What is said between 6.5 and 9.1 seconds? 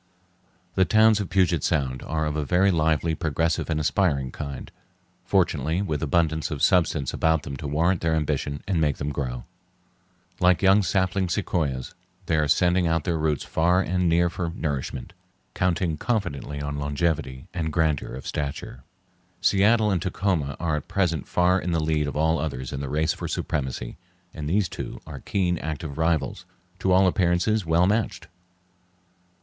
substance about them to warrant their ambition and make